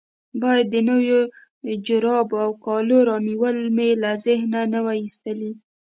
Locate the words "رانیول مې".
3.09-3.89